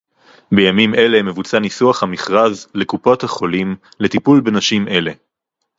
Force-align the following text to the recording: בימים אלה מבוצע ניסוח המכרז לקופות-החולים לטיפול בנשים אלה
בימים 0.51 0.95
אלה 0.95 1.23
מבוצע 1.23 1.59
ניסוח 1.59 2.03
המכרז 2.03 2.67
לקופות-החולים 2.73 3.75
לטיפול 3.99 4.41
בנשים 4.41 4.87
אלה 4.87 5.11